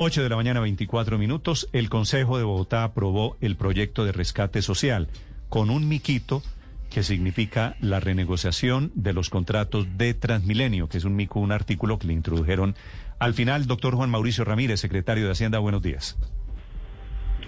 8 0.00 0.22
de 0.22 0.28
la 0.28 0.36
mañana, 0.36 0.60
24 0.60 1.18
minutos. 1.18 1.68
El 1.72 1.88
Consejo 1.88 2.38
de 2.38 2.44
Bogotá 2.44 2.84
aprobó 2.84 3.36
el 3.40 3.56
proyecto 3.56 4.04
de 4.04 4.12
rescate 4.12 4.62
social 4.62 5.08
con 5.48 5.70
un 5.70 5.88
miquito 5.88 6.40
que 6.88 7.02
significa 7.02 7.74
la 7.80 7.98
renegociación 7.98 8.92
de 8.94 9.12
los 9.12 9.28
contratos 9.28 9.88
de 9.98 10.14
Transmilenio, 10.14 10.88
que 10.88 10.98
es 10.98 11.04
un 11.04 11.16
mico, 11.16 11.40
un 11.40 11.50
artículo 11.50 11.98
que 11.98 12.06
le 12.06 12.12
introdujeron 12.12 12.76
al 13.18 13.34
final. 13.34 13.66
Doctor 13.66 13.96
Juan 13.96 14.08
Mauricio 14.08 14.44
Ramírez, 14.44 14.78
secretario 14.78 15.24
de 15.24 15.32
Hacienda, 15.32 15.58
buenos 15.58 15.82
días. 15.82 16.16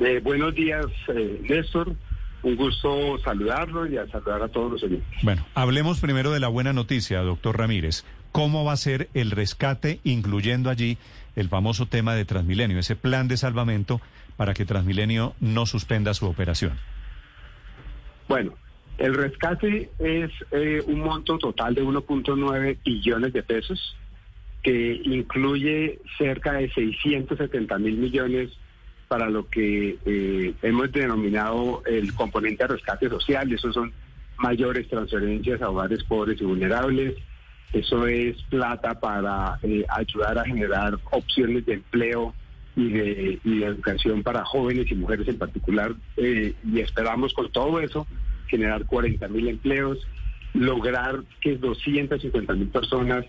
Eh, 0.00 0.19
buenos 0.20 0.52
días, 0.52 0.86
eh, 1.14 1.41
Néstor. 1.48 1.94
Un 2.42 2.56
gusto 2.56 3.16
saludarlo 3.22 3.86
y 3.86 3.96
a 3.96 4.08
saludar 4.08 4.42
a 4.42 4.48
todos 4.48 4.72
los 4.72 4.82
oyentes. 4.82 5.06
Bueno, 5.22 5.46
hablemos 5.55 6.00
primero 6.00 6.32
de 6.32 6.41
la 6.41 6.48
buena 6.48 6.72
noticia, 6.72 7.20
doctor 7.20 7.58
Ramírez. 7.58 8.05
¿Cómo 8.32 8.64
va 8.64 8.72
a 8.72 8.77
ser 8.77 9.08
el 9.14 9.30
rescate, 9.30 10.00
incluyendo 10.02 10.69
allí 10.69 10.98
el 11.37 11.48
famoso 11.48 11.87
tema 11.87 12.15
de 12.15 12.25
Transmilenio, 12.25 12.79
ese 12.79 12.97
plan 12.97 13.29
de 13.29 13.37
salvamento 13.37 14.01
para 14.37 14.55
que 14.55 14.65
Transmilenio 14.65 15.34
no 15.41 15.66
suspenda 15.66 16.14
su 16.14 16.27
operación? 16.27 16.72
Bueno, 18.28 18.55
el 18.98 19.14
rescate 19.14 19.91
es 19.98 20.31
eh, 20.50 20.83
un 20.87 21.00
monto 21.00 21.39
total 21.39 21.75
de 21.75 21.83
1.9 21.83 22.78
billones 22.84 23.33
de 23.33 23.42
pesos 23.42 23.97
que 24.62 25.00
incluye 25.05 25.98
cerca 26.19 26.53
de 26.53 26.70
670 26.70 27.78
mil 27.78 27.97
millones 27.97 28.50
para 29.09 29.28
lo 29.28 29.48
que 29.48 29.98
eh, 30.05 30.55
hemos 30.62 30.92
denominado 30.92 31.83
el 31.87 32.15
componente 32.15 32.65
de 32.65 32.75
rescate 32.75 33.09
social. 33.09 33.53
Esos 33.53 33.75
son 33.75 33.92
mayores 34.37 34.89
transferencias 34.89 35.61
a 35.62 35.70
hogares 35.70 36.05
pobres 36.05 36.41
y 36.41 36.44
vulnerables. 36.44 37.17
Eso 37.72 38.06
es 38.06 38.36
plata 38.44 38.98
para 38.98 39.58
eh, 39.62 39.84
ayudar 39.88 40.38
a 40.38 40.44
generar 40.44 40.98
opciones 41.10 41.64
de 41.66 41.74
empleo 41.74 42.34
y 42.76 42.88
de, 42.88 43.40
educación 43.44 44.22
para 44.22 44.44
jóvenes 44.44 44.90
y 44.90 44.94
mujeres 44.94 45.28
en 45.28 45.38
particular. 45.38 45.94
Eh, 46.16 46.54
y 46.64 46.80
esperamos 46.80 47.32
con 47.32 47.50
todo 47.52 47.80
eso 47.80 48.06
generar 48.48 48.86
40 48.86 49.28
mil 49.28 49.48
empleos, 49.48 49.98
lograr 50.54 51.20
que 51.41 51.56
250 51.56 52.54
mil 52.54 52.68
personas 52.68 53.24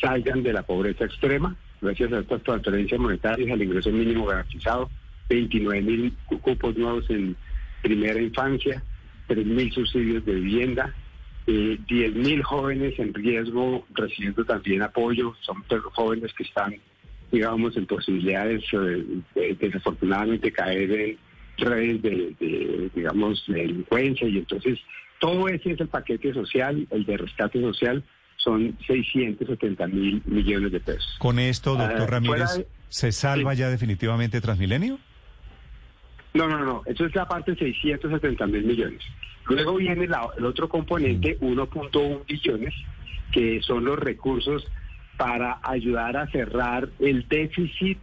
salgan 0.00 0.42
de 0.42 0.54
la 0.54 0.62
pobreza 0.62 1.04
extrema, 1.04 1.54
gracias 1.80 2.12
a 2.12 2.20
estas 2.20 2.42
transferencias 2.42 2.98
monetarias, 2.98 3.50
al 3.50 3.62
ingreso 3.62 3.90
mínimo 3.90 4.24
garantizado, 4.24 4.90
29 5.28 5.82
mil 5.82 6.16
cupos 6.26 6.76
nuevos 6.76 7.08
en 7.10 7.36
primera 7.82 8.20
infancia, 8.20 8.82
3 9.26 9.44
mil 9.44 9.70
subsidios 9.72 10.24
de 10.24 10.34
vivienda, 10.34 10.94
eh, 11.46 11.78
10 11.88 12.14
mil 12.14 12.42
jóvenes 12.42 12.98
en 12.98 13.12
riesgo 13.14 13.84
recibiendo 13.94 14.44
también 14.44 14.82
apoyo, 14.82 15.34
son 15.40 15.62
jóvenes 15.92 16.32
que 16.34 16.44
están, 16.44 16.74
digamos, 17.30 17.76
en 17.76 17.86
posibilidades 17.86 18.62
eh, 18.72 19.04
de, 19.34 19.54
desafortunadamente 19.60 20.52
caer 20.52 20.90
en 20.92 21.18
redes 21.58 22.02
de, 22.02 22.10
de, 22.40 22.90
digamos, 22.94 23.44
de 23.48 23.54
delincuencia 23.54 24.28
y 24.28 24.38
entonces 24.38 24.78
todo 25.20 25.48
ese 25.48 25.72
es 25.72 25.80
el 25.80 25.88
paquete 25.88 26.32
social, 26.34 26.86
el 26.90 27.04
de 27.04 27.16
rescate 27.16 27.60
social, 27.60 28.02
son 28.36 28.76
670 28.86 29.86
mil 29.86 30.20
millones 30.26 30.72
de 30.72 30.80
pesos. 30.80 31.16
Con 31.18 31.38
esto, 31.38 31.76
doctor 31.76 32.02
Ah, 32.02 32.06
Ramírez, 32.06 32.38
fuera 32.38 32.54
de- 32.54 32.66
¿se 32.88 33.12
salva 33.12 33.52
Sí. 33.54 33.60
ya 33.60 33.68
definitivamente 33.68 34.40
Transmilenio? 34.40 34.98
No, 36.34 36.48
no, 36.48 36.64
no, 36.64 36.82
eso 36.86 37.04
es 37.06 37.14
la 37.14 37.28
parte 37.28 37.52
de 37.52 37.58
670 37.58 38.46
mil 38.46 38.64
millones. 38.64 39.00
Luego 39.46 39.74
viene 39.76 40.06
la- 40.06 40.28
el 40.36 40.44
otro 40.44 40.68
componente, 40.68 41.36
1.1 41.40 42.24
billones, 42.26 42.74
que 43.32 43.60
son 43.62 43.84
los 43.84 43.98
recursos 43.98 44.66
para 45.16 45.60
ayudar 45.62 46.16
a 46.16 46.26
cerrar 46.28 46.88
el 47.00 47.26
déficit 47.28 47.98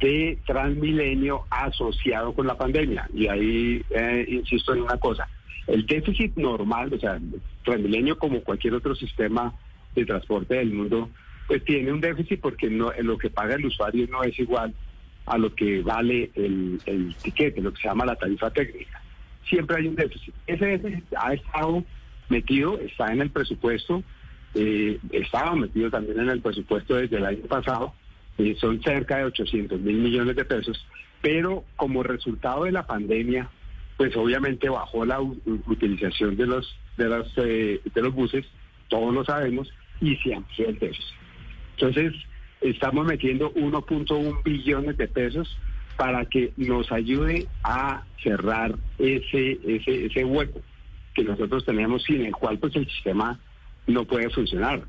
de 0.00 0.38
Transmilenio 0.46 1.46
asociado 1.50 2.32
con 2.32 2.46
la 2.46 2.56
pandemia. 2.56 3.08
Y 3.12 3.28
ahí 3.28 3.82
eh, 3.90 4.24
insisto 4.28 4.72
en 4.74 4.82
una 4.82 4.96
cosa, 4.96 5.28
el 5.66 5.86
déficit 5.86 6.36
normal, 6.36 6.92
o 6.94 6.98
sea, 6.98 7.18
Transmilenio 7.64 8.18
como 8.18 8.42
cualquier 8.42 8.74
otro 8.74 8.94
sistema 8.94 9.54
de 9.94 10.06
transporte 10.06 10.54
del 10.54 10.72
mundo, 10.72 11.10
pues 11.46 11.64
tiene 11.64 11.92
un 11.92 12.00
déficit 12.00 12.40
porque 12.40 12.70
no, 12.70 12.92
lo 13.00 13.18
que 13.18 13.28
paga 13.30 13.56
el 13.56 13.66
usuario 13.66 14.06
no 14.08 14.22
es 14.22 14.38
igual 14.38 14.74
a 15.26 15.36
lo 15.36 15.54
que 15.54 15.82
vale 15.82 16.30
el, 16.34 16.80
el 16.86 17.14
tiquete, 17.22 17.60
lo 17.60 17.72
que 17.72 17.82
se 17.82 17.88
llama 17.88 18.06
la 18.06 18.16
tarifa 18.16 18.50
técnica. 18.50 19.02
Siempre 19.48 19.76
hay 19.76 19.88
un 19.88 19.96
déficit. 19.96 20.34
Ese 20.46 20.64
déficit 20.66 21.04
ha 21.16 21.32
estado 21.34 21.84
metido, 22.28 22.78
está 22.78 23.12
en 23.12 23.20
el 23.20 23.30
presupuesto, 23.30 24.02
eh, 24.54 24.98
estaba 25.12 25.54
metido 25.54 25.90
también 25.90 26.20
en 26.20 26.30
el 26.30 26.40
presupuesto 26.40 26.94
desde 26.96 27.16
el 27.16 27.26
año 27.26 27.44
pasado, 27.46 27.94
eh, 28.38 28.56
son 28.60 28.82
cerca 28.82 29.18
de 29.18 29.24
800 29.24 29.80
mil 29.80 29.96
millones 29.96 30.36
de 30.36 30.44
pesos, 30.44 30.86
pero 31.20 31.64
como 31.76 32.02
resultado 32.02 32.64
de 32.64 32.72
la 32.72 32.86
pandemia, 32.86 33.50
pues 33.96 34.16
obviamente 34.16 34.68
bajó 34.68 35.04
la 35.04 35.20
utilización 35.20 36.36
de 36.36 36.46
los 36.46 36.76
de 36.96 37.08
los 37.08 37.32
eh, 37.36 37.80
de 37.94 38.02
los 38.02 38.14
buses, 38.14 38.46
todos 38.88 39.12
lo 39.14 39.24
sabemos, 39.24 39.70
y 40.00 40.16
se 40.16 40.34
amplió 40.34 40.68
el 40.68 40.78
déficit. 40.78 41.14
Entonces, 41.76 42.14
estamos 42.60 43.06
metiendo 43.06 43.52
1.1 43.54 44.42
billones 44.42 44.96
de 44.96 45.08
pesos 45.08 45.56
para 46.00 46.24
que 46.24 46.54
nos 46.56 46.90
ayude 46.92 47.46
a 47.62 48.04
cerrar 48.22 48.74
ese, 48.98 49.58
ese, 49.66 50.06
ese 50.06 50.24
hueco 50.24 50.62
que 51.14 51.22
nosotros 51.24 51.62
tenemos 51.66 52.02
sin 52.04 52.24
el 52.24 52.32
cual 52.32 52.58
pues 52.58 52.74
el 52.74 52.88
sistema 52.88 53.38
no 53.86 54.06
puede 54.06 54.30
funcionar. 54.30 54.80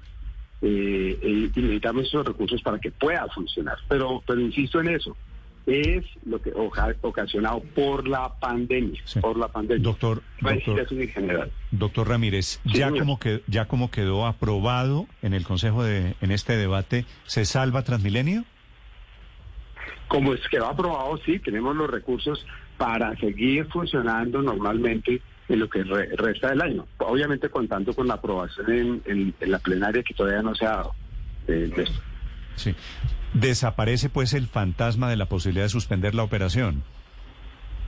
Eh, 0.61 1.19
eh, 1.21 1.49
y 1.53 1.59
necesitamos 1.59 2.05
esos 2.05 2.25
recursos 2.25 2.61
para 2.61 2.79
que 2.79 2.91
pueda 2.91 3.27
funcionar. 3.27 3.75
Pero, 3.89 4.23
pero 4.25 4.39
insisto 4.39 4.79
en 4.79 4.87
eso, 4.95 5.17
es 5.65 6.05
lo 6.25 6.41
que 6.41 6.53
oja- 6.53 6.95
ocasionado 7.01 7.59
por 7.75 8.07
la 8.07 8.39
pandemia, 8.39 9.01
Sí. 9.03 9.19
por 9.19 9.37
la 9.37 9.49
pandemia. 9.49 9.83
Doctor, 9.83 10.23
doctor. 10.39 10.87
general. 11.09 11.51
Ramírez, 12.07 12.61
Sí, 12.65 12.77
ya 12.79 12.85
señor. 12.87 12.99
como 12.99 13.19
que 13.19 13.41
ya 13.47 13.65
como 13.65 13.91
quedó 13.91 14.25
aprobado 14.27 15.07
en 15.21 15.33
el 15.33 15.43
Consejo 15.43 15.83
de 15.83 16.15
en 16.21 16.31
este 16.31 16.55
debate, 16.55 17.03
¿se 17.25 17.43
salva 17.43 17.83
Transmilenio? 17.83 18.45
Como 20.07 20.33
es 20.33 20.41
que 20.49 20.59
va 20.59 20.69
aprobado, 20.69 21.17
sí, 21.25 21.39
tenemos 21.39 21.75
los 21.75 21.89
recursos 21.89 22.45
para 22.77 23.15
seguir 23.17 23.65
funcionando 23.67 24.41
normalmente 24.41 25.21
en 25.49 25.59
lo 25.59 25.69
que 25.69 25.83
re- 25.83 26.09
resta 26.15 26.49
del 26.49 26.61
año. 26.61 26.85
Obviamente 26.99 27.49
contando 27.49 27.93
con 27.93 28.07
la 28.07 28.15
aprobación 28.15 28.71
en, 28.71 29.01
en- 29.05 29.33
en 29.39 29.51
la 29.51 29.59
plenaria 29.59 30.03
que 30.03 30.13
todavía 30.13 30.41
no 30.41 30.55
se 30.55 30.65
ha 30.65 30.71
dado. 30.77 30.93
eh, 31.47 31.71
de 31.75 31.83
esto. 31.83 32.01
Sí. 32.55 32.75
Desaparece 33.33 34.09
pues 34.09 34.33
el 34.33 34.47
fantasma 34.47 35.09
de 35.09 35.15
la 35.15 35.25
posibilidad 35.27 35.65
de 35.65 35.69
suspender 35.69 36.13
la 36.13 36.23
operación. 36.23 36.83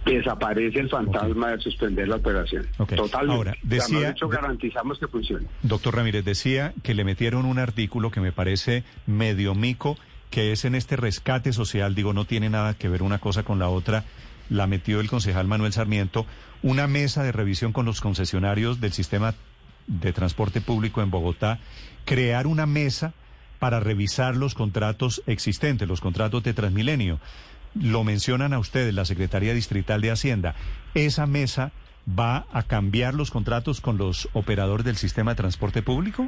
Desaparece 0.05 0.79
el 0.79 0.89
fantasma 0.89 1.51
de 1.51 1.59
suspender 1.61 2.09
la 2.09 2.17
operación. 2.17 2.67
Ok. 2.77 2.95
Totalmente. 2.95 3.35
Ahora, 3.37 3.51
O 3.51 3.53
sea, 3.55 3.61
decía- 3.63 4.09
dicho, 4.11 4.27
de- 4.27 4.35
garantizamos 4.35 4.99
que 4.99 5.07
funcione. 5.07 5.47
Doctor 5.61 5.95
Ramírez 5.95 6.25
decía 6.25 6.73
que 6.83 6.93
le 6.93 7.05
metieron 7.05 7.45
un 7.45 7.57
artículo 7.57 8.11
que 8.11 8.19
me 8.19 8.33
parece 8.33 8.83
medio 9.05 9.55
mico, 9.55 9.97
que 10.33 10.51
es 10.51 10.65
en 10.65 10.73
este 10.73 10.95
rescate 10.95 11.53
social, 11.53 11.93
digo, 11.93 12.11
no 12.11 12.25
tiene 12.25 12.49
nada 12.49 12.73
que 12.73 12.89
ver 12.89 13.03
una 13.03 13.19
cosa 13.19 13.43
con 13.43 13.59
la 13.59 13.69
otra, 13.69 14.03
la 14.49 14.65
metió 14.65 14.99
el 14.99 15.07
concejal 15.07 15.47
Manuel 15.47 15.73
Sarmiento, 15.73 16.25
una 16.63 16.87
mesa 16.87 17.21
de 17.21 17.31
revisión 17.31 17.71
con 17.71 17.85
los 17.85 18.01
concesionarios 18.01 18.81
del 18.81 18.93
sistema 18.93 19.35
de 19.85 20.11
transporte 20.11 20.59
público 20.59 21.03
en 21.03 21.11
Bogotá, 21.11 21.59
crear 22.03 22.47
una 22.47 22.65
mesa 22.65 23.13
para 23.59 23.79
revisar 23.79 24.35
los 24.35 24.55
contratos 24.55 25.21
existentes, 25.27 25.87
los 25.87 26.01
contratos 26.01 26.41
de 26.41 26.55
Transmilenio. 26.55 27.19
Lo 27.79 28.03
mencionan 28.03 28.53
a 28.53 28.59
ustedes, 28.59 28.95
la 28.95 29.05
Secretaría 29.05 29.53
Distrital 29.53 30.01
de 30.01 30.09
Hacienda. 30.09 30.55
¿Esa 30.95 31.27
mesa 31.27 31.73
va 32.09 32.47
a 32.51 32.63
cambiar 32.63 33.13
los 33.13 33.29
contratos 33.29 33.81
con 33.81 33.99
los 33.99 34.27
operadores 34.33 34.83
del 34.83 34.97
sistema 34.97 35.33
de 35.33 35.37
transporte 35.37 35.83
público? 35.83 36.27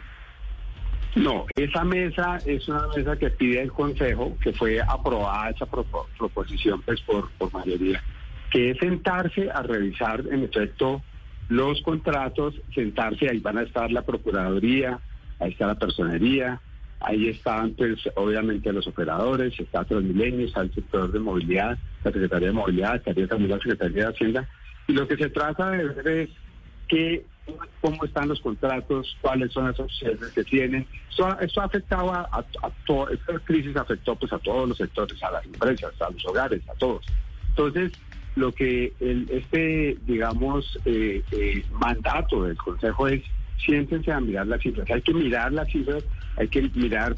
No, 1.16 1.46
esa 1.56 1.84
mesa 1.84 2.42
es 2.46 2.68
una 2.68 2.88
mesa 2.96 3.18
que 3.18 3.30
pide 3.30 3.62
el 3.62 3.72
Consejo, 3.72 4.38
que 4.42 4.52
fue 4.54 4.82
aprobada 4.82 5.50
esa 5.50 5.66
propo- 5.66 6.08
proposición 6.18 6.82
pues 6.82 7.02
por, 7.02 7.30
mayoría, 7.54 8.04
que 8.52 8.72
es 8.72 8.78
sentarse 8.78 9.50
a 9.50 9.62
revisar 9.64 10.24
en 10.30 10.44
efecto 10.44 11.04
los 11.48 11.82
contratos, 11.84 12.56
sentarse, 12.74 13.30
ahí 13.30 13.40
van 13.40 13.60
a 13.60 13.64
estar 13.64 13.92
la 13.92 14.02
Procuraduría, 14.02 15.00
ahí 15.40 15.52
está 15.52 15.68
la 15.68 15.76
Personería, 15.76 16.62
Ahí 17.02 17.28
están, 17.28 17.74
pues, 17.74 18.00
obviamente 18.16 18.72
los 18.72 18.88
operadores, 18.88 19.54
está 19.60 19.84
Transmilenio, 19.84 20.48
está 20.48 20.62
el 20.62 20.74
sector 20.74 21.12
de 21.12 21.20
movilidad, 21.20 21.78
la 22.04 22.12
Secretaría 22.12 22.48
de 22.48 22.54
Movilidad, 22.54 22.96
estaría 22.96 23.28
también 23.28 23.52
la 23.52 23.58
Secretaría 23.58 24.06
de 24.06 24.10
Hacienda. 24.14 24.50
Y 24.88 24.94
lo 24.94 25.08
que 25.08 25.18
se 25.18 25.30
trata 25.30 25.72
de 25.72 25.84
ver 25.90 26.08
es 26.08 26.30
que, 26.88 27.26
cómo 27.82 28.04
están 28.04 28.28
los 28.28 28.40
contratos, 28.40 29.18
cuáles 29.22 29.52
son 29.52 29.66
las 29.66 29.80
opciones 29.80 30.28
que 30.34 30.44
tienen. 30.44 30.88
Esto, 31.10 31.40
esto 31.40 31.62
ha 31.62 31.66
afectado 31.66 32.12
a, 32.12 32.22
a, 32.32 32.40
a 32.40 32.70
todo, 32.86 33.10
esta 33.10 33.40
crisis 33.40 33.76
afectó 33.76 34.16
pues 34.16 34.34
a 34.34 34.40
todos 34.40 34.68
los 34.68 34.78
sectores, 34.78 35.22
a 35.24 35.32
las 35.32 35.46
empresas, 35.46 35.94
a 36.02 36.10
los 36.10 36.26
hogares, 36.26 36.62
a 36.70 36.74
todos. 36.74 37.06
Entonces, 37.50 37.92
lo 38.36 38.52
que 38.52 38.94
el, 39.00 39.28
este, 39.32 39.98
digamos, 40.06 40.78
eh, 40.86 41.24
eh, 41.32 41.64
mandato 41.72 42.44
del 42.44 42.58
Consejo 42.58 43.08
es 43.08 43.22
siéntense 43.64 44.12
a 44.12 44.20
mirar 44.20 44.48
las 44.48 44.62
cifras. 44.62 44.90
Hay 44.90 45.02
que 45.02 45.14
mirar 45.14 45.54
las 45.54 45.70
cifras, 45.70 46.04
hay 46.38 46.48
que 46.48 46.70
mirar 46.74 47.16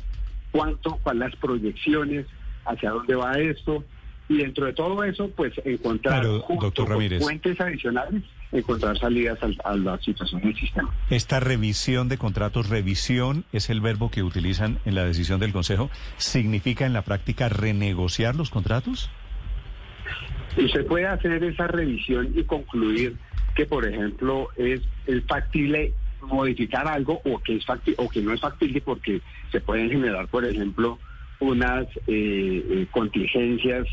cuánto, 0.51 0.97
cuáles 1.03 1.31
las 1.31 1.35
proyecciones, 1.37 2.25
hacia 2.65 2.91
dónde 2.91 3.15
va 3.15 3.39
esto, 3.39 3.83
y 4.29 4.37
dentro 4.37 4.65
de 4.65 4.73
todo 4.73 5.03
eso, 5.03 5.29
pues 5.35 5.53
encontrar 5.63 6.21
Claro, 6.21 6.39
junto 6.41 6.65
doctor 6.65 6.85
con 6.85 6.93
Ramírez. 6.95 7.21
fuentes 7.21 7.59
adicionales, 7.61 8.23
encontrar 8.51 8.97
salidas 8.97 9.41
al- 9.41 9.57
a, 9.63 9.75
la 9.75 9.97
situación 9.99 10.41
del 10.41 10.55
sistema. 10.57 10.93
Esta 11.09 11.39
revisión 11.39 12.09
de 12.09 12.17
contratos, 12.17 12.67
revisión 12.69 13.45
es 13.53 13.69
el 13.69 13.79
verbo 13.81 14.11
que 14.11 14.23
utilizan 14.23 14.79
en 14.85 14.95
la 14.95 15.05
decisión 15.05 15.39
del 15.39 15.53
Consejo, 15.53 15.89
¿significa 16.17 16.85
en 16.85 16.93
la 16.93 17.03
práctica 17.03 17.47
renegociar 17.47 18.35
los 18.35 18.49
contratos? 18.49 19.09
Usted 20.57 20.85
puede 20.87 21.05
hacer 21.07 21.43
esa 21.43 21.67
revisión 21.67 22.31
y 22.35 22.43
concluir 22.43 23.15
que, 23.55 23.65
por 23.65 23.85
ejemplo, 23.87 24.49
es, 24.57 24.81
es 25.05 25.23
factible 25.25 25.93
modificar 26.21 26.87
algo 26.87 27.21
o 27.25 27.39
que 27.39 27.55
es 27.57 27.65
facti- 27.65 27.93
o 27.97 28.09
que 28.09 28.21
no 28.21 28.33
es 28.33 28.41
factible 28.41 28.81
porque 28.81 29.21
se 29.51 29.61
pueden 29.61 29.89
generar, 29.89 30.27
por 30.27 30.43
ejemplo, 30.45 30.99
unas 31.39 31.85
eh, 32.07 32.65
eh, 32.69 32.87
contingencias 32.91 33.87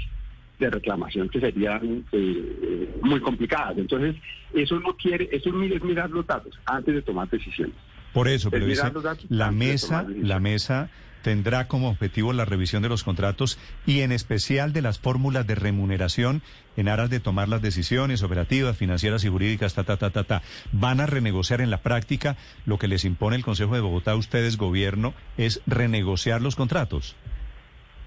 de 0.58 0.70
reclamación 0.70 1.28
que 1.28 1.40
serían 1.40 2.04
eh, 2.12 2.58
eh, 2.62 2.96
muy 3.02 3.20
complicadas. 3.20 3.76
Entonces, 3.78 4.16
eso 4.52 4.78
no 4.80 4.96
quiere, 4.96 5.28
eso 5.32 5.50
es 5.50 5.82
mirar 5.82 6.10
los 6.10 6.26
datos 6.26 6.58
antes 6.64 6.94
de 6.94 7.02
tomar 7.02 7.28
decisiones. 7.28 7.74
Por 8.12 8.28
eso, 8.28 8.50
pero 8.50 8.66
dice, 8.66 8.92
la 9.28 9.50
mesa, 9.50 10.06
la 10.08 10.38
mesa 10.38 10.88
tendrá 11.22 11.66
como 11.66 11.88
objetivo 11.88 12.32
la 12.32 12.44
revisión 12.44 12.82
de 12.82 12.88
los 12.88 13.02
contratos 13.02 13.58
y 13.86 14.00
en 14.00 14.12
especial 14.12 14.72
de 14.72 14.82
las 14.82 14.98
fórmulas 15.00 15.46
de 15.46 15.54
remuneración 15.54 16.42
en 16.76 16.88
aras 16.88 17.08
de 17.08 17.18
tomar 17.18 17.48
las 17.48 17.62
decisiones 17.62 18.22
operativas, 18.22 18.76
financieras 18.76 19.24
y 19.24 19.28
jurídicas, 19.28 19.74
ta, 19.74 19.84
ta, 19.84 19.96
ta, 19.96 20.10
ta, 20.10 20.24
ta. 20.24 20.42
Van 20.70 21.00
a 21.00 21.06
renegociar 21.06 21.60
en 21.60 21.70
la 21.70 21.78
práctica 21.78 22.36
lo 22.66 22.78
que 22.78 22.88
les 22.88 23.04
impone 23.04 23.36
el 23.36 23.44
Consejo 23.44 23.74
de 23.74 23.80
Bogotá 23.80 24.12
a 24.12 24.16
ustedes, 24.16 24.58
gobierno, 24.58 25.14
es 25.38 25.62
renegociar 25.66 26.42
los 26.42 26.56
contratos. 26.56 27.16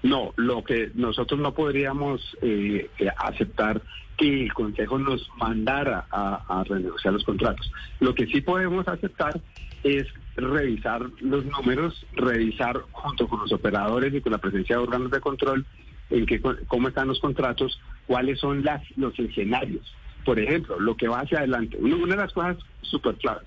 No, 0.02 0.32
lo 0.36 0.62
que 0.62 0.90
nosotros 0.94 1.40
no 1.40 1.54
podríamos 1.54 2.36
eh, 2.40 2.88
eh, 2.98 3.08
aceptar 3.16 3.82
que 4.16 4.44
el 4.44 4.52
Consejo 4.52 4.98
nos 4.98 5.28
mandara 5.36 6.06
a, 6.10 6.60
a 6.60 6.64
renegociar 6.64 7.14
los 7.14 7.24
contratos. 7.24 7.70
Lo 8.00 8.14
que 8.14 8.26
sí 8.26 8.40
podemos 8.40 8.86
aceptar 8.86 9.40
es 9.82 10.06
revisar 10.36 11.02
los 11.20 11.44
números, 11.44 12.06
revisar 12.12 12.80
junto 12.92 13.28
con 13.28 13.40
los 13.40 13.52
operadores 13.52 14.14
y 14.14 14.20
con 14.20 14.32
la 14.32 14.38
presencia 14.38 14.76
de 14.76 14.82
órganos 14.82 15.10
de 15.10 15.20
control 15.20 15.66
en 16.10 16.26
qué, 16.26 16.40
cómo 16.40 16.88
están 16.88 17.08
los 17.08 17.20
contratos, 17.20 17.80
cuáles 18.06 18.38
son 18.40 18.64
las, 18.64 18.82
los 18.96 19.18
escenarios. 19.18 19.94
Por 20.24 20.38
ejemplo, 20.38 20.78
lo 20.80 20.96
que 20.96 21.08
va 21.08 21.20
hacia 21.20 21.38
adelante. 21.38 21.76
Una, 21.78 22.14
de 22.14 22.22
las 22.22 22.32
cosas 22.32 22.56
súper 22.82 23.14
claras. 23.16 23.44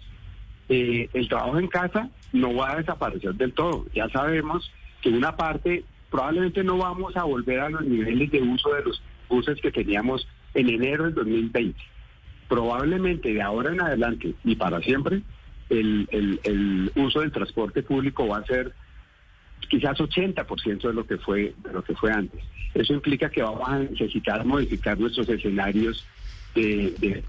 Eh, 0.70 1.10
el 1.14 1.28
trabajo 1.28 1.60
en 1.60 1.68
casa 1.68 2.10
no 2.34 2.56
va 2.56 2.72
a 2.72 2.78
desaparecer 2.78 3.34
del 3.36 3.54
todo. 3.54 3.86
Ya 3.94 4.10
sabemos 4.10 4.72
que 5.02 5.10
una 5.10 5.36
parte 5.36 5.84
probablemente 6.12 6.64
no 6.64 6.78
vamos 6.78 7.16
a 7.16 7.24
volver 7.24 7.62
a 7.62 7.70
los 7.70 7.84
niveles 7.84 8.30
de 8.30 8.42
uso 8.42 8.74
de 8.76 8.84
los 8.84 9.02
buses 9.30 9.60
que 9.62 9.72
teníamos 9.72 10.28
en 10.54 10.70
enero 10.70 11.06
del 11.06 11.16
2020. 11.16 11.80
Probablemente 12.50 13.34
de 13.34 13.42
ahora 13.42 13.72
en 13.72 13.82
adelante 13.82 14.36
y 14.44 14.56
para 14.56 14.82
siempre, 14.82 15.22
el, 15.70 16.92
uso 16.96 17.22
del 17.22 17.32
transporte 17.32 17.82
público 17.82 18.28
va 18.28 18.40
a 18.40 18.46
ser 18.46 18.74
quizás 19.70 19.98
80% 19.98 20.82
de 20.82 20.94
lo 20.94 21.08
que 21.08 21.18
fue 21.18 21.56
de 21.64 21.72
lo 21.72 21.82
que 21.82 21.96
fue 21.96 22.12
antes. 22.12 22.44
Eso 22.74 22.94
implica 22.94 23.30
que 23.30 23.42
vamos 23.42 23.68
a 23.70 23.80
necesitar 23.80 24.44
modificar 24.46 25.00
nuestros 25.00 25.30
escenarios 25.30 26.06
de, 26.54 26.94
de. 27.00 27.24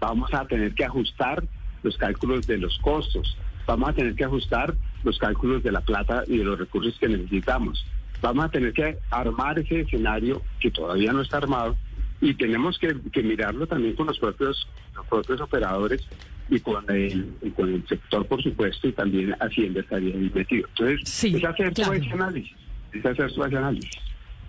Vamos 0.00 0.32
a 0.32 0.46
tener 0.46 0.74
que 0.74 0.84
ajustar 0.84 1.44
los 1.82 1.96
cálculos 1.98 2.46
de 2.46 2.56
los 2.56 2.78
costos. 2.78 3.36
Vamos 3.66 3.90
a 3.90 3.92
tener 3.92 4.14
que 4.14 4.24
ajustar 4.24 4.74
los 5.04 5.18
cálculos 5.18 5.62
de 5.62 5.72
la 5.72 5.80
plata 5.82 6.22
y 6.26 6.38
de 6.38 6.44
los 6.44 6.58
recursos 6.58 6.96
que 6.98 7.08
necesitamos. 7.08 7.84
Vamos 8.20 8.44
a 8.46 8.48
tener 8.48 8.72
que 8.72 8.98
armar 9.10 9.58
ese 9.58 9.80
escenario 9.80 10.42
que 10.60 10.70
todavía 10.70 11.12
no 11.12 11.22
está 11.22 11.36
armado 11.38 11.76
y 12.20 12.34
tenemos 12.34 12.78
que, 12.78 12.96
que 13.12 13.22
mirarlo 13.22 13.66
también 13.66 13.94
con 13.94 14.06
los 14.06 14.18
propios, 14.18 14.68
los 14.94 15.06
propios 15.06 15.40
operadores 15.40 16.02
y 16.50 16.60
con 16.60 16.84
el, 16.90 17.32
y 17.42 17.50
con 17.50 17.72
el 17.72 17.86
sector, 17.86 18.26
por 18.26 18.42
supuesto, 18.42 18.88
y 18.88 18.92
también 18.92 19.34
Hacienda 19.40 19.80
estaría 19.80 20.14
ahí 20.14 20.30
metido. 20.34 20.66
Entonces, 20.68 21.00
Sí, 21.04 21.36
es 21.36 21.44
hacer 21.44 21.72
todo 21.74 21.86
claro. 21.86 22.02
ese 22.02 22.12
análisis. 22.12 22.56
Es 22.92 23.06
hacer 23.06 23.32
todo 23.32 23.46
ese 23.46 23.56
análisis. 23.56 23.90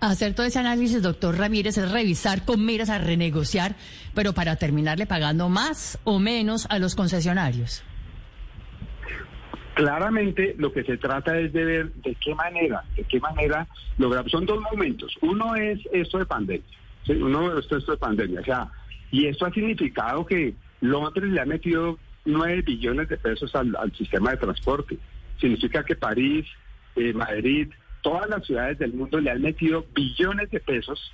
Hacer 0.00 0.34
todo 0.34 0.46
ese 0.46 0.58
análisis, 0.58 1.02
doctor 1.02 1.36
Ramírez, 1.36 1.76
es 1.76 1.90
revisar 1.92 2.46
con 2.46 2.64
miras 2.64 2.88
a 2.88 2.98
renegociar, 2.98 3.76
pero 4.14 4.32
para 4.32 4.56
terminarle 4.56 5.06
pagando 5.06 5.50
más 5.50 5.98
o 6.04 6.18
menos 6.18 6.66
a 6.70 6.78
los 6.78 6.94
concesionarios. 6.94 7.82
Claramente 9.74 10.54
lo 10.58 10.72
que 10.72 10.84
se 10.84 10.96
trata 10.96 11.38
es 11.38 11.52
de 11.52 11.64
ver 11.64 11.92
de 11.92 12.14
qué 12.16 12.34
manera, 12.34 12.84
de 12.96 13.04
qué 13.04 13.20
manera 13.20 13.66
lograr. 13.98 14.28
Son 14.28 14.44
dos 14.44 14.60
momentos. 14.60 15.16
Uno 15.20 15.54
es 15.54 15.78
esto 15.92 16.18
de 16.18 16.26
pandemia. 16.26 16.66
¿sí? 17.04 17.12
Uno 17.12 17.58
es 17.58 17.70
esto 17.70 17.92
de 17.92 17.98
pandemia. 17.98 18.40
O 18.40 18.44
sea, 18.44 18.68
y 19.10 19.26
esto 19.26 19.46
ha 19.46 19.52
significado 19.52 20.26
que 20.26 20.54
Londres 20.80 21.30
le 21.30 21.40
ha 21.40 21.46
metido 21.46 21.98
9 22.24 22.62
billones 22.62 23.08
de 23.08 23.16
pesos 23.16 23.54
al, 23.54 23.74
al 23.76 23.92
sistema 23.94 24.32
de 24.32 24.38
transporte. 24.38 24.98
Significa 25.40 25.84
que 25.84 25.96
París, 25.96 26.46
eh, 26.96 27.12
Madrid, 27.12 27.68
todas 28.02 28.28
las 28.28 28.44
ciudades 28.44 28.78
del 28.78 28.92
mundo 28.92 29.20
le 29.20 29.30
han 29.30 29.42
metido 29.42 29.86
billones 29.94 30.50
de 30.50 30.60
pesos 30.60 31.12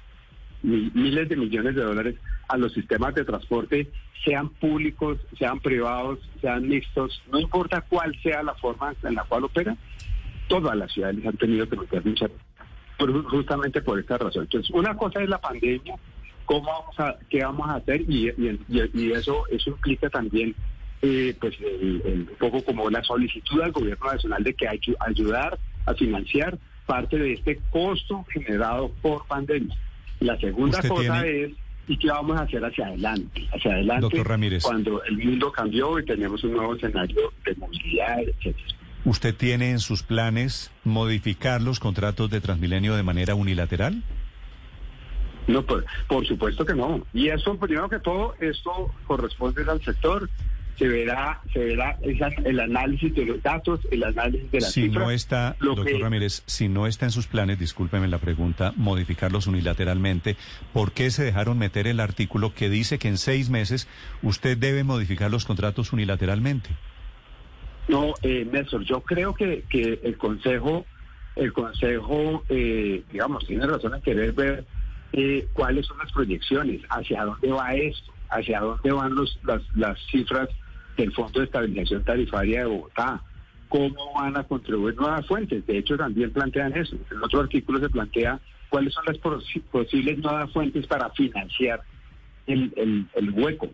miles 0.66 1.28
de 1.28 1.36
millones 1.36 1.74
de 1.74 1.82
dólares 1.82 2.16
a 2.48 2.56
los 2.56 2.72
sistemas 2.72 3.14
de 3.14 3.24
transporte, 3.24 3.90
sean 4.24 4.48
públicos, 4.48 5.18
sean 5.38 5.60
privados, 5.60 6.18
sean 6.40 6.66
mixtos, 6.68 7.22
no 7.30 7.38
importa 7.40 7.80
cuál 7.82 8.14
sea 8.22 8.42
la 8.42 8.54
forma 8.54 8.94
en 9.02 9.14
la 9.14 9.22
cual 9.24 9.44
opera, 9.44 9.76
todas 10.48 10.76
las 10.76 10.92
ciudades 10.92 11.24
han 11.24 11.36
tenido 11.36 11.68
que 11.68 11.76
meter 11.76 12.04
mucha 12.04 12.26
justamente 13.28 13.82
por 13.82 13.98
esta 13.98 14.16
razón. 14.18 14.44
Entonces, 14.44 14.70
una 14.74 14.96
cosa 14.96 15.22
es 15.22 15.28
la 15.28 15.38
pandemia, 15.40 15.96
cómo 16.44 16.66
vamos 16.68 16.98
a, 16.98 17.16
qué 17.28 17.44
vamos 17.44 17.68
a 17.68 17.74
hacer 17.74 18.00
y, 18.02 18.28
y- 18.30 18.60
y- 18.94 19.12
eso, 19.12 19.44
eso 19.50 19.70
implica 19.70 20.08
también 20.08 20.54
eh, 21.02 21.36
pues 21.38 21.56
un 21.60 22.30
poco 22.38 22.64
como 22.64 22.88
la 22.90 23.02
solicitud 23.04 23.60
al 23.60 23.72
gobierno 23.72 24.12
nacional 24.12 24.42
de 24.42 24.54
que 24.54 24.66
hay 24.66 24.78
que 24.78 24.94
ayudar 24.98 25.58
a 25.84 25.94
financiar 25.94 26.58
parte 26.86 27.18
de 27.18 27.34
este 27.34 27.60
costo 27.70 28.24
generado 28.32 28.90
por 29.02 29.26
pandemia. 29.26 29.76
La 30.20 30.38
segunda 30.38 30.80
cosa 30.82 31.22
tiene- 31.22 31.42
es 31.44 31.50
y 31.88 31.96
qué 31.98 32.08
vamos 32.08 32.36
a 32.38 32.42
hacer 32.42 32.64
hacia 32.64 32.86
adelante, 32.86 33.46
hacia 33.54 33.72
adelante 33.72 34.00
Doctor 34.02 34.28
Ramírez. 34.28 34.62
cuando 34.64 35.02
el 35.04 35.18
mundo 35.18 35.52
cambió 35.52 35.98
y 36.00 36.04
tenemos 36.04 36.42
un 36.42 36.52
nuevo 36.54 36.74
escenario 36.74 37.32
de 37.44 37.54
movilidad, 37.54 38.20
etcétera. 38.20 38.68
¿Usted 39.04 39.34
tiene 39.36 39.70
en 39.70 39.78
sus 39.78 40.02
planes 40.02 40.72
modificar 40.82 41.62
los 41.62 41.78
contratos 41.78 42.28
de 42.28 42.40
Transmilenio 42.40 42.96
de 42.96 43.04
manera 43.04 43.36
unilateral? 43.36 44.02
No, 45.46 45.62
por, 45.64 45.84
por 46.08 46.26
supuesto 46.26 46.66
que 46.66 46.74
no. 46.74 47.06
Y 47.14 47.28
eso, 47.28 47.56
primero 47.56 47.88
que 47.88 48.00
todo, 48.00 48.34
esto 48.40 48.92
corresponde 49.06 49.62
al 49.70 49.80
sector. 49.84 50.28
Se 50.78 50.86
verá, 50.86 51.40
se 51.54 51.58
verá 51.58 51.98
esa- 52.02 52.28
el 52.44 52.60
análisis 52.60 53.14
de 53.14 53.24
los 53.24 53.42
datos, 53.42 53.80
el 53.90 54.04
análisis 54.04 54.50
de 54.50 54.60
las 54.60 54.72
Si 54.72 54.82
cifras. 54.82 55.04
no 55.04 55.10
está, 55.10 55.56
Lo 55.58 55.74
doctor 55.74 55.96
que- 55.96 55.98
Ramírez, 56.02 56.42
si 56.46 56.68
no 56.68 56.86
está 56.86 57.06
en 57.06 57.12
sus 57.12 57.26
planes, 57.26 57.58
discúlpeme 57.58 58.08
la 58.08 58.18
pregunta, 58.18 58.74
modificarlos 58.76 59.46
unilateralmente, 59.46 60.36
¿por 60.74 60.92
qué 60.92 61.10
se 61.10 61.24
dejaron 61.24 61.58
meter 61.58 61.86
el 61.86 61.98
artículo 62.00 62.52
que 62.54 62.68
dice 62.68 62.98
que 62.98 63.08
en 63.08 63.16
seis 63.16 63.48
meses 63.48 63.88
usted 64.22 64.58
debe 64.58 64.84
modificar 64.84 65.30
los 65.30 65.46
contratos 65.46 65.94
unilateralmente? 65.94 66.68
No, 67.88 68.14
eh, 68.22 68.46
Néstor, 68.50 68.82
yo 68.84 69.00
creo 69.00 69.34
que, 69.34 69.64
que 69.70 70.00
el 70.02 70.18
Consejo, 70.18 70.84
el 71.36 71.52
Consejo, 71.52 72.44
eh, 72.48 73.02
digamos, 73.12 73.46
tiene 73.46 73.66
razón 73.66 73.94
en 73.94 74.02
querer 74.02 74.32
ver 74.32 74.64
eh, 75.12 75.46
cuáles 75.54 75.86
son 75.86 75.96
las 75.98 76.12
proyecciones, 76.12 76.82
hacia 76.90 77.24
dónde 77.24 77.48
va 77.50 77.74
esto, 77.74 78.12
hacia 78.28 78.60
dónde 78.60 78.90
van 78.92 79.14
los, 79.14 79.38
las, 79.44 79.62
las 79.74 79.98
cifras 80.10 80.48
del 80.96 81.12
Fondo 81.12 81.40
de 81.40 81.46
Estabilización 81.46 82.02
Tarifaria 82.04 82.60
de 82.60 82.66
Bogotá, 82.66 83.22
cómo 83.68 84.14
van 84.14 84.36
a 84.36 84.44
contribuir 84.44 84.96
nuevas 84.96 85.26
fuentes. 85.26 85.66
De 85.66 85.78
hecho, 85.78 85.96
también 85.96 86.32
plantean 86.32 86.76
eso. 86.76 86.96
En 87.10 87.22
otro 87.22 87.40
artículo 87.40 87.80
se 87.80 87.90
plantea 87.90 88.40
cuáles 88.68 88.94
son 88.94 89.04
las 89.06 89.16
posi- 89.20 89.62
posibles 89.70 90.18
nuevas 90.18 90.50
fuentes 90.52 90.86
para 90.86 91.10
financiar 91.10 91.80
el, 92.46 92.72
el, 93.14 93.30
hueco, 93.30 93.68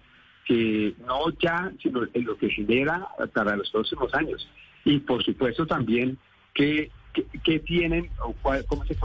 que 0.47 0.95
no 1.07 1.31
ya, 1.41 1.71
sino 1.83 2.02
en 2.12 2.25
lo 2.25 2.37
que 2.37 2.50
genera 2.50 3.07
para 3.35 3.57
los 3.57 3.71
próximos 3.71 4.12
años. 4.14 4.49
Y 4.85 4.99
por 4.99 5.23
supuesto 5.23 5.67
también 5.67 6.19
qué, 6.55 6.91
qué, 7.12 7.25
qué 7.45 7.59
tienen 7.61 8.11
o 8.25 8.33
cuál, 8.43 8.64
cómo 8.67 8.85
se, 8.85 8.97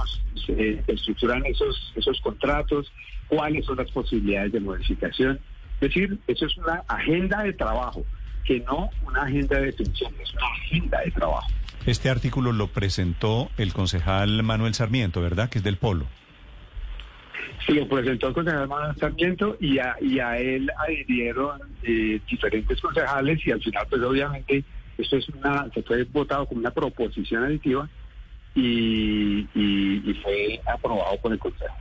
se 0.45 0.83
estructuran 0.87 1.45
esos, 1.45 1.93
esos 1.95 2.19
contratos, 2.21 2.91
cuáles 3.27 3.65
son 3.65 3.77
las 3.77 3.91
posibilidades 3.91 4.53
de 4.53 4.59
modificación. 4.61 5.39
Es 5.79 5.89
decir, 5.93 6.17
eso 6.27 6.45
es 6.45 6.57
una 6.57 6.83
agenda 6.87 7.43
de 7.43 7.53
trabajo, 7.53 8.03
que 8.43 8.59
no 8.61 8.89
una 9.05 9.23
agenda 9.23 9.57
de 9.59 9.67
detención, 9.67 10.11
es 10.21 10.33
una 10.33 10.47
agenda 10.47 10.99
de 11.01 11.11
trabajo. 11.11 11.47
Este 11.85 12.09
artículo 12.09 12.51
lo 12.51 12.67
presentó 12.67 13.49
el 13.57 13.73
concejal 13.73 14.41
Manuel 14.43 14.73
Sarmiento, 14.73 15.21
¿verdad? 15.21 15.49
Que 15.49 15.59
es 15.59 15.63
del 15.63 15.77
Polo. 15.77 16.05
Se 17.65 17.73
lo 17.73 17.87
presentó 17.87 18.29
el 18.29 18.33
concejal 18.33 18.67
Manuel 18.67 18.95
Sarmiento 18.97 19.57
y 19.59 19.77
a, 19.79 19.95
y 20.01 20.19
a 20.19 20.37
él 20.37 20.69
adhirieron 20.87 21.59
eh, 21.83 22.19
diferentes 22.29 22.79
concejales 22.81 23.39
y 23.45 23.51
al 23.51 23.61
final, 23.61 23.85
pues 23.89 24.01
obviamente, 24.01 24.63
esto 24.97 25.17
es 25.17 25.29
una, 25.29 25.67
se 25.73 25.83
fue 25.83 26.03
votado 26.05 26.45
como 26.47 26.59
una 26.61 26.71
proposición 26.71 27.43
aditiva 27.43 27.87
y, 28.55 29.47
y- 29.53 30.01
y 30.09 30.13
fue 30.23 30.59
aprobado 30.65 31.17
por 31.21 31.31
el 31.31 31.39
consejo. 31.39 31.75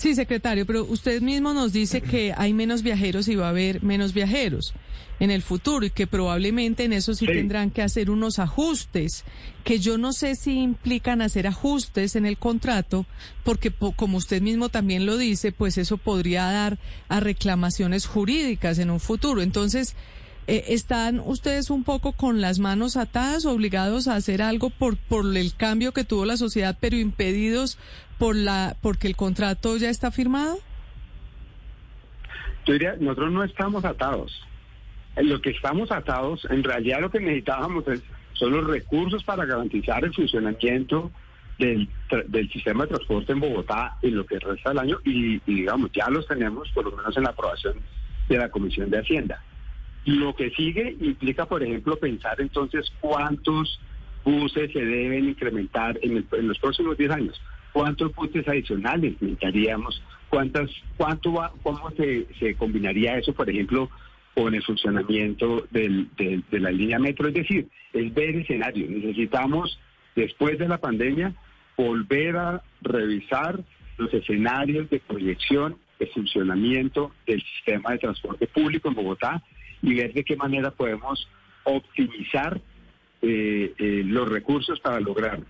Sí, 0.00 0.14
secretario, 0.14 0.64
pero 0.64 0.84
usted 0.86 1.20
mismo 1.20 1.52
nos 1.52 1.74
dice 1.74 2.00
que 2.00 2.32
hay 2.34 2.54
menos 2.54 2.82
viajeros 2.82 3.28
y 3.28 3.34
va 3.34 3.48
a 3.48 3.50
haber 3.50 3.82
menos 3.82 4.14
viajeros 4.14 4.72
en 5.18 5.30
el 5.30 5.42
futuro 5.42 5.84
y 5.84 5.90
que 5.90 6.06
probablemente 6.06 6.84
en 6.84 6.94
eso 6.94 7.12
sí, 7.14 7.26
Sí. 7.26 7.32
tendrán 7.32 7.70
que 7.70 7.82
hacer 7.82 8.08
unos 8.10 8.38
ajustes, 8.38 9.24
que 9.62 9.78
yo 9.78 9.98
no 9.98 10.14
sé 10.14 10.36
si 10.36 10.54
implican 10.58 11.20
hacer 11.20 11.46
ajustes 11.46 12.16
en 12.16 12.24
el 12.24 12.38
contrato, 12.38 13.04
porque 13.44 13.70
po- 13.70 13.92
como 13.92 14.16
usted 14.16 14.40
mismo 14.40 14.70
también 14.70 15.04
lo 15.04 15.18
dice, 15.18 15.52
pues 15.52 15.76
eso 15.76 15.98
podría 15.98 16.44
dar 16.44 16.78
a 17.10 17.20
reclamaciones 17.20 18.06
jurídicas 18.06 18.78
en 18.78 18.88
un 18.90 19.00
futuro. 19.00 19.42
Entonces, 19.42 19.94
eh, 20.50 20.64
¿están 20.74 21.20
ustedes 21.20 21.70
un 21.70 21.84
poco 21.84 22.10
con 22.10 22.40
las 22.40 22.58
manos 22.58 22.96
atadas, 22.96 23.46
obligados 23.46 24.08
a 24.08 24.16
hacer 24.16 24.42
algo 24.42 24.70
por, 24.70 24.96
por 24.96 25.24
el 25.36 25.54
cambio 25.54 25.92
que 25.92 26.02
tuvo 26.02 26.24
la 26.24 26.36
sociedad, 26.36 26.76
pero 26.80 26.96
impedidos 26.96 27.78
por 28.18 28.34
la 28.34 28.74
porque 28.82 29.06
el 29.06 29.14
contrato 29.14 29.76
ya 29.76 29.90
está 29.90 30.10
firmado? 30.10 30.58
Yo 32.66 32.72
diría, 32.72 32.96
nosotros 32.98 33.30
no 33.30 33.44
estamos 33.44 33.84
atados. 33.84 34.44
En 35.14 35.28
lo 35.28 35.40
que 35.40 35.50
estamos 35.50 35.92
atados, 35.92 36.44
en 36.50 36.64
realidad 36.64 37.00
lo 37.00 37.12
que 37.12 37.20
necesitábamos 37.20 37.86
es, 37.86 38.02
son 38.32 38.50
los 38.50 38.66
recursos 38.66 39.22
para 39.22 39.44
garantizar 39.44 40.04
el 40.04 40.12
funcionamiento 40.12 41.12
del, 41.60 41.88
del 42.26 42.50
sistema 42.50 42.84
de 42.84 42.88
transporte 42.88 43.32
en 43.32 43.40
Bogotá 43.40 43.98
en 44.02 44.16
lo 44.16 44.26
que 44.26 44.40
resta 44.40 44.70
del 44.70 44.80
año 44.80 44.98
y, 45.04 45.38
digamos, 45.46 45.92
ya 45.92 46.10
los 46.10 46.26
tenemos 46.26 46.68
por 46.72 46.86
lo 46.86 46.96
menos 46.96 47.16
en 47.16 47.22
la 47.22 47.30
aprobación 47.30 47.76
de 48.28 48.36
la 48.36 48.48
Comisión 48.48 48.90
de 48.90 48.98
Hacienda. 48.98 49.40
Lo 50.04 50.34
que 50.34 50.50
sigue 50.50 50.96
implica, 51.00 51.46
por 51.46 51.62
ejemplo, 51.62 51.96
pensar 51.96 52.40
entonces 52.40 52.90
cuántos 53.00 53.80
buses 54.24 54.72
se 54.72 54.84
deben 54.84 55.28
incrementar 55.28 55.98
en, 56.02 56.18
el- 56.18 56.26
en 56.32 56.48
los 56.48 56.58
próximos 56.58 56.96
10 56.96 57.10
años, 57.10 57.40
cuántos 57.72 58.14
buses 58.14 58.46
adicionales 58.48 59.14
necesitaríamos, 59.20 60.02
cuántas, 60.28 60.70
cuánto 60.96 61.32
va, 61.34 61.52
cómo 61.62 61.90
se, 61.92 62.54
combinaría 62.56 63.18
eso, 63.18 63.32
por 63.34 63.48
ejemplo, 63.50 63.90
con 64.34 64.54
el 64.54 64.62
funcionamiento 64.62 65.66
del- 65.70 66.08
de 66.16 66.60
la 66.60 66.70
línea 66.70 66.98
metro. 66.98 67.28
Es 67.28 67.34
decir, 67.34 67.68
es 67.92 68.14
ver 68.14 68.36
escenarios. 68.36 68.88
Necesitamos, 68.88 69.78
después 70.16 70.58
de 70.58 70.68
la 70.68 70.78
pandemia, 70.78 71.34
volver 71.76 72.36
a 72.36 72.62
revisar 72.82 73.60
los 73.98 74.12
escenarios 74.14 74.88
de 74.88 75.00
proyección, 75.00 75.76
de 75.98 76.06
funcionamiento 76.06 77.12
del 77.26 77.42
sistema 77.42 77.90
de 77.92 77.98
transporte 77.98 78.46
público 78.46 78.88
en 78.88 78.94
Bogotá 78.94 79.42
y 79.82 79.94
ver 79.94 80.12
de 80.12 80.24
qué 80.24 80.36
manera 80.36 80.70
podemos 80.70 81.28
optimizar 81.64 82.60
eh, 83.22 83.74
eh, 83.78 84.02
los 84.04 84.28
recursos 84.28 84.80
para 84.80 85.00
lograr 85.00 85.40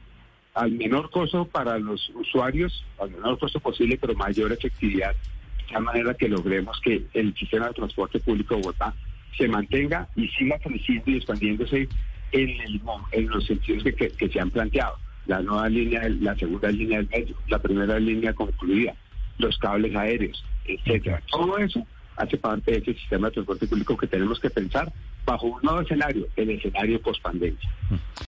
al 0.54 0.72
menor 0.72 1.10
costo 1.10 1.44
para 1.44 1.78
los 1.78 2.10
usuarios, 2.14 2.84
al 3.00 3.10
menor 3.10 3.38
costo 3.38 3.60
posible, 3.60 3.96
pero 3.98 4.14
mayor 4.14 4.52
efectividad, 4.52 5.14
de 5.14 5.72
tal 5.72 5.84
manera 5.84 6.14
que 6.14 6.28
logremos 6.28 6.80
que 6.80 7.04
el 7.14 7.34
sistema 7.34 7.68
de 7.68 7.74
transporte 7.74 8.18
público 8.18 8.56
de 8.56 8.62
Bogotá 8.62 8.94
se 9.38 9.46
mantenga 9.48 10.08
y 10.16 10.28
siga 10.28 10.58
creciendo 10.58 11.10
y 11.10 11.16
expandiéndose 11.16 11.88
en, 12.32 12.48
el 12.60 12.80
en 13.12 13.28
los 13.28 13.46
sentidos 13.46 13.84
que, 13.84 14.28
se 14.28 14.40
han 14.40 14.50
planteado. 14.50 14.96
La 15.26 15.40
nueva 15.40 15.68
línea, 15.68 16.08
la 16.20 16.34
segunda 16.36 16.70
línea 16.70 16.98
del 16.98 17.08
metro, 17.08 17.36
la 17.48 17.58
primera 17.60 18.00
línea 18.00 18.32
concluida, 18.32 18.94
los 19.38 19.56
cables 19.58 19.94
aéreos, 19.94 20.44
etcétera. 20.64 21.22
Todo 21.30 21.58
eso 21.58 21.86
hace 22.20 22.36
parte 22.36 22.72
de 22.72 22.78
ese 22.78 22.94
sistema 22.94 23.28
de 23.28 23.34
transporte 23.34 23.66
público 23.66 23.96
que 23.96 24.06
tenemos 24.06 24.38
que 24.38 24.50
pensar 24.50 24.92
bajo 25.24 25.46
un 25.46 25.62
nuevo 25.62 25.80
escenario, 25.80 26.26
el 26.36 26.50
escenario 26.50 27.00
post 27.00 27.22
pandemia. 27.22 27.58